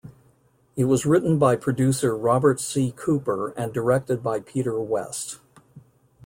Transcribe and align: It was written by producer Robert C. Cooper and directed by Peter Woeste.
It 0.75 0.85
was 0.85 1.05
written 1.05 1.37
by 1.37 1.55
producer 1.55 2.17
Robert 2.17 2.59
C. 2.59 2.91
Cooper 2.97 3.51
and 3.51 3.71
directed 3.71 4.23
by 4.23 4.39
Peter 4.39 4.71
Woeste. 4.71 5.37